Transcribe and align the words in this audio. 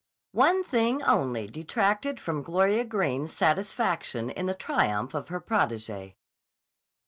One 0.33 0.63
thing 0.63 1.03
only 1.03 1.45
detracted 1.45 2.19
from 2.19 2.41
Gloria 2.41 2.85
Greene's 2.85 3.33
satisfaction 3.33 4.31
in 4.31 4.47
the 4.47 4.55
triumph 4.55 5.13
of 5.13 5.27
her 5.27 5.39
protégée. 5.39 6.15